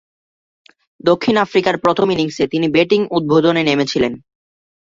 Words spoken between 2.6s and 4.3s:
Batting উদ্বোধনে নেমেছিলেন।